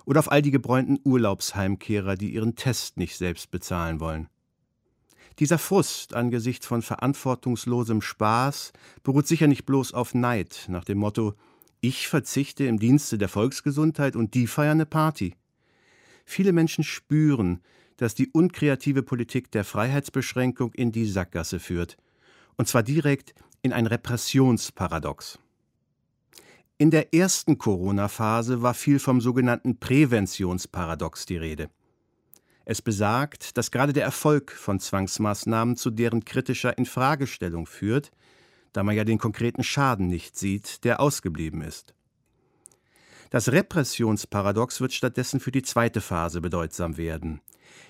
[0.06, 4.28] oder auf all die gebräunten Urlaubsheimkehrer, die ihren Test nicht selbst bezahlen wollen.
[5.40, 11.34] Dieser Frust angesichts von verantwortungslosem Spaß beruht sicher nicht bloß auf Neid, nach dem Motto
[11.82, 15.36] Ich verzichte im Dienste der Volksgesundheit und die feiern eine Party.
[16.26, 17.62] Viele Menschen spüren,
[17.98, 21.98] dass die unkreative Politik der Freiheitsbeschränkung in die Sackgasse führt,
[22.56, 25.40] und zwar direkt in ein Repressionsparadox.
[26.84, 31.70] In der ersten Corona-Phase war viel vom sogenannten Präventionsparadox die Rede.
[32.66, 38.12] Es besagt, dass gerade der Erfolg von Zwangsmaßnahmen zu deren kritischer Infragestellung führt,
[38.74, 41.94] da man ja den konkreten Schaden nicht sieht, der ausgeblieben ist.
[43.30, 47.40] Das Repressionsparadox wird stattdessen für die zweite Phase bedeutsam werden.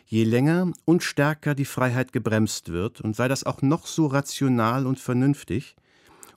[0.05, 4.85] Je länger und stärker die Freiheit gebremst wird, und sei das auch noch so rational
[4.85, 5.77] und vernünftig,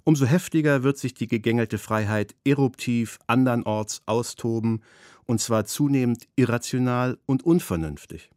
[0.06, 4.82] umso heftiger wird sich die gegängelte Freiheit eruptiv andernorts austoben
[5.24, 8.30] und zwar zunehmend irrational und unvernünftig.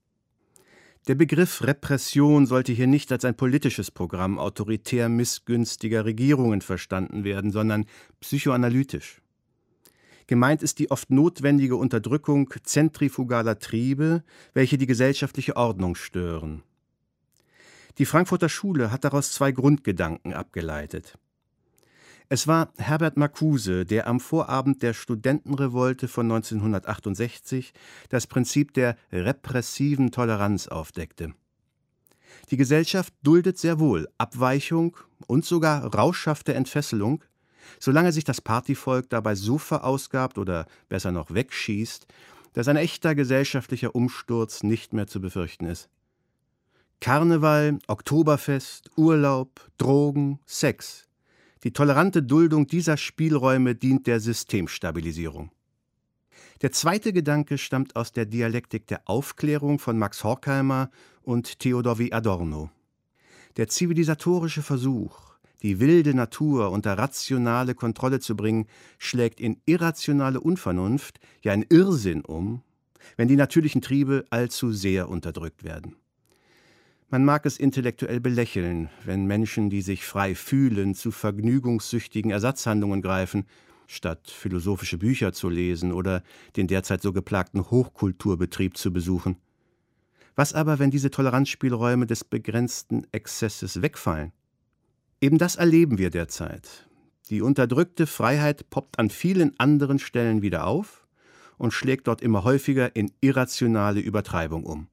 [1.08, 7.52] Der Begriff Repression sollte hier nicht als ein politisches Programm autoritär missgünstiger Regierungen verstanden werden,
[7.52, 7.86] sondern
[8.20, 9.22] psychoanalytisch.
[10.26, 16.64] Gemeint ist die oft notwendige Unterdrückung zentrifugaler Triebe, welche die gesellschaftliche Ordnung stören.
[18.00, 21.20] Die Frankfurter Schule hat daraus zwei Grundgedanken abgeleitet.
[22.32, 27.74] Es war Herbert Marcuse, der am Vorabend der Studentenrevolte von 1968
[28.10, 31.34] das Prinzip der repressiven Toleranz aufdeckte.
[32.52, 37.24] Die Gesellschaft duldet sehr wohl Abweichung und sogar rauschhafte Entfesselung,
[37.80, 42.06] solange sich das Partyvolk dabei so verausgabt oder besser noch wegschießt,
[42.54, 45.90] dass ein echter gesellschaftlicher Umsturz nicht mehr zu befürchten ist.
[47.02, 51.09] Karneval, Oktoberfest, Urlaub, Drogen, Sex,
[51.64, 55.52] die tolerante Duldung dieser Spielräume dient der Systemstabilisierung.
[56.62, 60.90] Der zweite Gedanke stammt aus der Dialektik der Aufklärung von Max Horkheimer
[61.22, 62.12] und Theodor W.
[62.12, 62.70] Adorno.
[63.58, 65.30] Der zivilisatorische Versuch,
[65.62, 68.68] die wilde Natur unter rationale Kontrolle zu bringen,
[68.98, 72.62] schlägt in irrationale Unvernunft, ja in Irrsinn um,
[73.18, 75.96] wenn die natürlichen Triebe allzu sehr unterdrückt werden.
[77.12, 83.46] Man mag es intellektuell belächeln, wenn Menschen, die sich frei fühlen, zu vergnügungssüchtigen Ersatzhandlungen greifen,
[83.88, 86.22] statt philosophische Bücher zu lesen oder
[86.56, 89.38] den derzeit so geplagten Hochkulturbetrieb zu besuchen.
[90.36, 94.32] Was aber, wenn diese Toleranzspielräume des begrenzten Exzesses wegfallen?
[95.20, 96.88] Eben das erleben wir derzeit.
[97.32, 101.08] Die unterdrückte Freiheit poppt an vielen anderen Stellen wieder auf
[101.58, 104.88] und schlägt dort immer häufiger in irrationale Übertreibung um.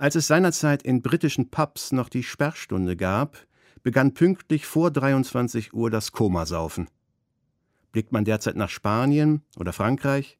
[0.00, 3.36] Als es seinerzeit in britischen Pubs noch die Sperrstunde gab,
[3.82, 6.88] begann pünktlich vor 23 Uhr das Komasaufen.
[7.92, 10.38] Blickt man derzeit nach Spanien oder Frankreich,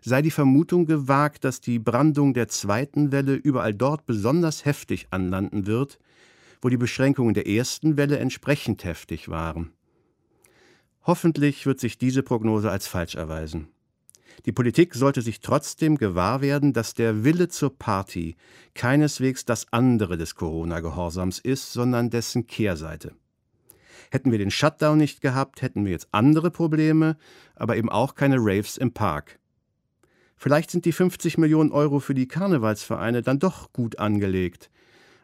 [0.00, 5.66] sei die Vermutung gewagt, dass die Brandung der zweiten Welle überall dort besonders heftig anlanden
[5.66, 5.98] wird,
[6.62, 9.74] wo die Beschränkungen der ersten Welle entsprechend heftig waren.
[11.02, 13.68] Hoffentlich wird sich diese Prognose als falsch erweisen.
[14.46, 18.36] Die Politik sollte sich trotzdem gewahr werden, dass der Wille zur Party
[18.74, 23.14] keineswegs das andere des Corona-Gehorsams ist, sondern dessen Kehrseite.
[24.10, 27.16] Hätten wir den Shutdown nicht gehabt, hätten wir jetzt andere Probleme,
[27.54, 29.38] aber eben auch keine Raves im Park.
[30.36, 34.70] Vielleicht sind die 50 Millionen Euro für die Karnevalsvereine dann doch gut angelegt,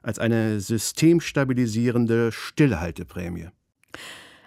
[0.01, 3.49] als eine systemstabilisierende Stillhalteprämie.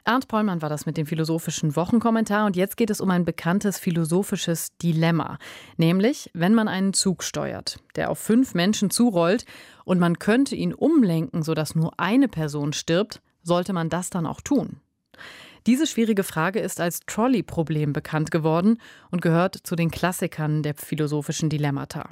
[0.04, 3.78] Ernst Pollmann war das mit dem philosophischen Wochenkommentar und jetzt geht es um ein bekanntes
[3.78, 5.38] philosophisches Dilemma.
[5.78, 9.46] Nämlich, wenn man einen Zug steuert, der auf fünf Menschen zurollt
[9.86, 14.42] und man könnte ihn umlenken, sodass nur eine Person stirbt, sollte man das dann auch
[14.42, 14.78] tun?
[15.68, 18.80] Diese schwierige Frage ist als Trolley-Problem bekannt geworden
[19.12, 22.10] und gehört zu den Klassikern der philosophischen Dilemmata.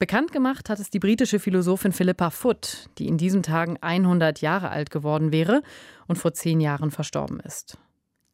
[0.00, 4.70] Bekannt gemacht hat es die britische Philosophin Philippa Foot, die in diesen Tagen 100 Jahre
[4.70, 5.62] alt geworden wäre
[6.10, 7.78] und vor zehn Jahren verstorben ist.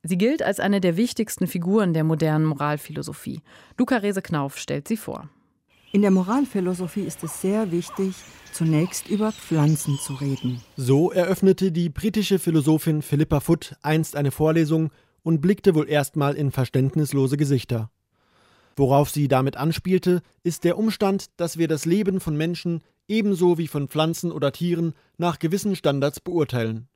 [0.03, 3.43] Sie gilt als eine der wichtigsten Figuren der modernen Moralphilosophie.
[3.77, 5.29] Luca Rese-Knauf stellt sie vor.
[5.93, 8.15] In der Moralphilosophie ist es sehr wichtig,
[8.53, 10.63] zunächst über Pflanzen zu reden.
[10.77, 14.91] So eröffnete die britische Philosophin Philippa Foot einst eine Vorlesung
[15.23, 17.91] und blickte wohl erstmal in verständnislose Gesichter.
[18.75, 23.69] Worauf sie damit anspielte, ist der Umstand, dass wir das Leben von Menschen ebenso wie
[23.69, 26.89] von Pflanzen oder Tieren nach gewissen Standards beurteilen.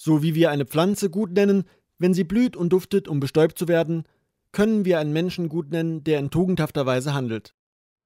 [0.00, 1.64] So wie wir eine Pflanze gut nennen,
[1.98, 4.04] wenn sie blüht und duftet, um bestäubt zu werden,
[4.52, 7.52] können wir einen Menschen gut nennen, der in tugendhafter Weise handelt.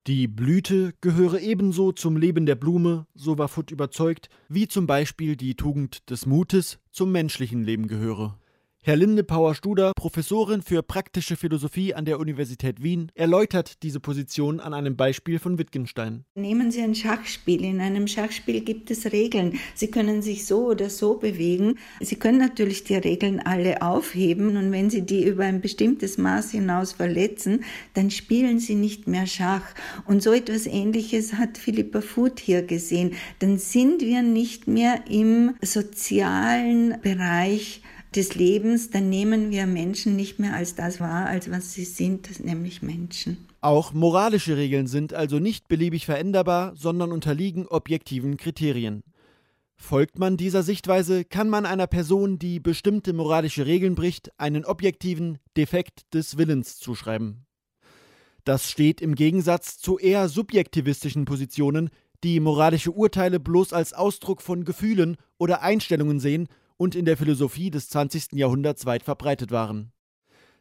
[0.07, 5.37] Die Blüte gehöre ebenso zum Leben der Blume, so war Foot überzeugt, wie zum Beispiel
[5.37, 8.39] die Tugend des Mutes zum menschlichen Leben gehöre.
[8.85, 14.97] Herr Linde-Pauer-Studer, Professorin für praktische Philosophie an der Universität Wien, erläutert diese Position an einem
[14.97, 16.25] Beispiel von Wittgenstein.
[16.35, 17.65] Nehmen Sie ein Schachspiel.
[17.65, 19.61] In einem Schachspiel gibt es Regeln.
[19.77, 21.79] Sie können sich so oder so bewegen.
[22.01, 26.51] Sie können natürlich die Regeln alle aufheben und wenn Sie die über ein bestimmtes Maß
[26.51, 27.63] hinaus verletzen,
[27.95, 29.77] dann spielen Sie nicht mehr Schach.
[30.07, 33.15] Und so etwas Ähnliches hat Philippa Foot hier gesehen.
[33.39, 37.81] Dann sind wir nicht mehr im sozialen Bereich
[38.17, 42.45] des Lebens, dann nehmen wir Menschen nicht mehr als das wahr, als was sie sind,
[42.45, 43.49] nämlich Menschen.
[43.61, 49.05] Auch moralische Regeln sind also nicht beliebig veränderbar, sondern unterliegen objektiven Kriterien.
[49.77, 55.39] Folgt man dieser Sichtweise, kann man einer Person, die bestimmte moralische Regeln bricht, einen objektiven
[55.57, 57.47] Defekt des Willens zuschreiben.
[58.45, 61.91] Das steht im Gegensatz zu eher subjektivistischen Positionen,
[62.25, 66.49] die moralische Urteile bloß als Ausdruck von Gefühlen oder Einstellungen sehen
[66.83, 68.33] und in der Philosophie des 20.
[68.33, 69.93] Jahrhunderts weit verbreitet waren.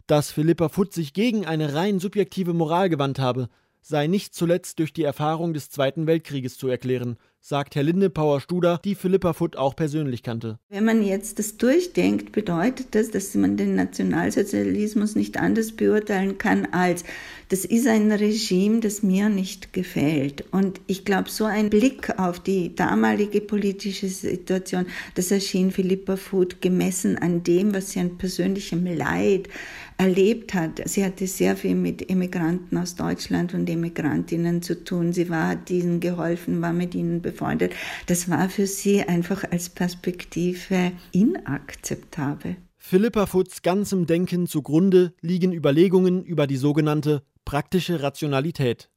[0.05, 3.49] Dass Philippa Foot sich gegen eine rein subjektive Moral gewandt habe,
[3.81, 8.93] sei nicht zuletzt durch die Erfahrung des Zweiten Weltkrieges zu erklären, sagt Herr Linde-Pauer-Studer, die
[8.93, 10.59] Philippa Foot auch persönlich kannte.
[10.69, 16.67] Wenn man jetzt das durchdenkt, bedeutet das, dass man den Nationalsozialismus nicht anders beurteilen kann
[16.71, 17.03] als,
[17.49, 20.45] das ist ein Regime, das mir nicht gefällt.
[20.51, 26.61] Und ich glaube, so ein Blick auf die damalige politische Situation, das erschien Philippa Foot
[26.61, 29.49] gemessen an dem, was sie an persönlichem Leid
[30.01, 30.81] erlebt hat.
[30.85, 35.13] Sie hatte sehr viel mit Emigranten aus Deutschland und Emigrantinnen zu tun.
[35.13, 37.73] Sie war, hat ihnen geholfen, war mit ihnen befreundet.
[38.07, 42.55] Das war für sie einfach als Perspektive inakzeptabel.
[42.77, 48.89] Philippa Futz ganzem Denken zugrunde liegen Überlegungen über die sogenannte praktische Rationalität.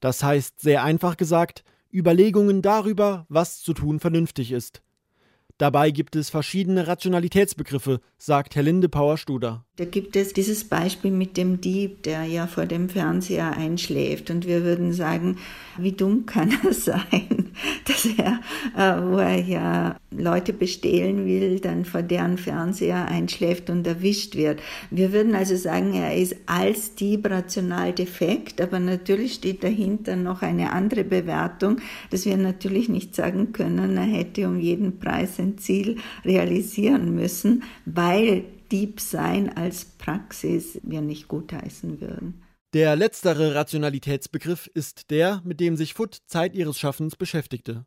[0.00, 4.80] Das heißt, sehr einfach gesagt, Überlegungen darüber, was zu tun vernünftig ist.
[5.60, 9.66] Dabei gibt es verschiedene Rationalitätsbegriffe, sagt Herr Linde-Pauer-Studer.
[9.80, 14.30] Da gibt es dieses Beispiel mit dem Dieb, der ja vor dem Fernseher einschläft.
[14.30, 15.38] Und wir würden sagen,
[15.78, 17.52] wie dumm kann er sein,
[17.86, 18.40] dass er,
[18.76, 24.60] äh, wo er ja Leute bestehlen will, dann vor deren Fernseher einschläft und erwischt wird.
[24.90, 30.42] Wir würden also sagen, er ist als Dieb rational defekt, aber natürlich steht dahinter noch
[30.42, 31.78] eine andere Bewertung,
[32.10, 37.62] dass wir natürlich nicht sagen können, er hätte um jeden Preis ein Ziel realisieren müssen,
[37.86, 42.42] weil Diebsein als Praxis wir nicht gutheißen würden.
[42.72, 47.84] Der letztere Rationalitätsbegriff ist der, mit dem sich Foot Zeit ihres Schaffens beschäftigte.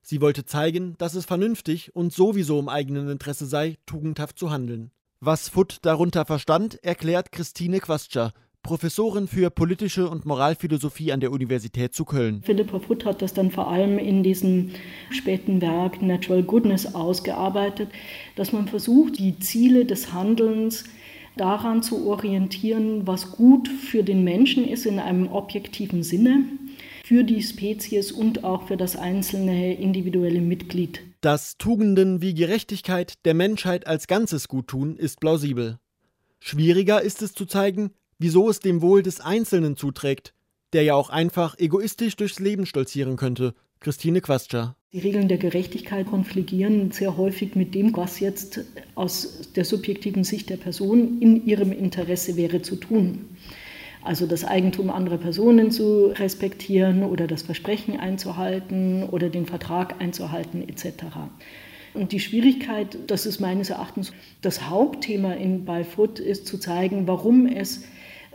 [0.00, 4.90] Sie wollte zeigen, dass es vernünftig und sowieso im eigenen Interesse sei, tugendhaft zu handeln.
[5.20, 8.32] Was Foot darunter verstand, erklärt Christine Quastscher,
[8.64, 12.42] Professorin für politische und Moralphilosophie an der Universität zu Köln.
[12.42, 14.70] Philippa Foot hat das dann vor allem in diesem
[15.10, 17.90] späten Werk Natural Goodness ausgearbeitet,
[18.36, 20.84] dass man versucht, die Ziele des Handelns
[21.36, 26.44] daran zu orientieren, was gut für den Menschen ist in einem objektiven Sinne,
[27.04, 31.02] für die Spezies und auch für das einzelne individuelle Mitglied.
[31.20, 35.78] Dass Tugenden wie Gerechtigkeit der Menschheit als Ganzes gut tun, ist plausibel.
[36.40, 40.34] Schwieriger ist es zu zeigen, wieso es dem Wohl des Einzelnen zuträgt,
[40.72, 43.54] der ja auch einfach egoistisch durchs Leben stolzieren könnte.
[43.80, 44.76] Christine Quastscher.
[44.92, 50.50] Die Regeln der Gerechtigkeit konfligieren sehr häufig mit dem, was jetzt aus der subjektiven Sicht
[50.50, 53.26] der Person in ihrem Interesse wäre zu tun.
[54.04, 60.68] Also das Eigentum anderer Personen zu respektieren oder das Versprechen einzuhalten oder den Vertrag einzuhalten
[60.68, 61.04] etc.
[61.94, 67.06] Und die Schwierigkeit, das ist meines Erachtens das Hauptthema in bei Foot, ist zu zeigen,
[67.06, 67.84] warum es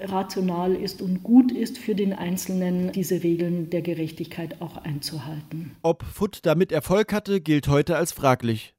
[0.01, 5.75] rational ist und gut ist für den Einzelnen, diese Regeln der Gerechtigkeit auch einzuhalten.
[5.81, 8.75] Ob Foot damit Erfolg hatte, gilt heute als fraglich.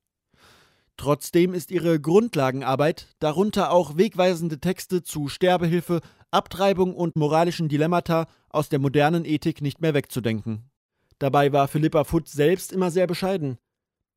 [0.97, 8.68] Trotzdem ist ihre Grundlagenarbeit, darunter auch wegweisende Texte zu Sterbehilfe, Abtreibung und moralischen Dilemmata aus
[8.68, 10.70] der modernen Ethik nicht mehr wegzudenken.
[11.18, 13.59] Dabei war Philippa Foot selbst immer sehr bescheiden.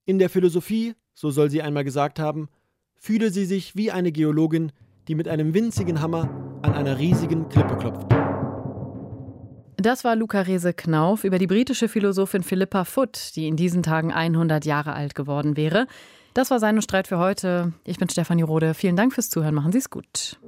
[0.05, 2.49] In der Philosophie, so soll sie einmal gesagt haben,
[2.95, 4.71] fühle sie sich wie eine Geologin,
[5.07, 8.07] die mit einem winzigen Hammer an einer riesigen Klippe klopft.
[9.77, 14.13] Das war Luca Rese Knauf über die britische Philosophin Philippa Foot, die in diesen Tagen
[14.13, 15.87] 100 Jahre alt geworden wäre.
[16.33, 17.73] Das war sein Streit für heute.
[17.83, 18.73] Ich bin Stefanie Rode.
[18.73, 19.53] Vielen Dank fürs Zuhören.
[19.53, 20.39] Machen Sie es gut.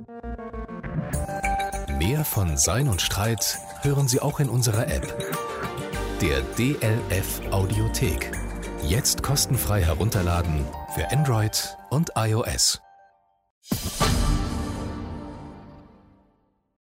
[2.00, 5.14] Mehr von Sein und Streit hören Sie auch in unserer App.
[6.22, 8.32] Der DLF Audiothek.
[8.88, 12.82] Jetzt kostenfrei herunterladen für Android und iOS.